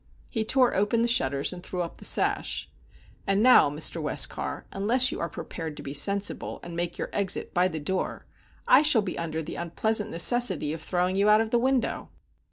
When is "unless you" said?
4.71-5.19